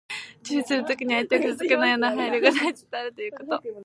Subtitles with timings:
[0.41, 3.61] 注意するときに、相手を傷つけないような配慮が大切であるということ。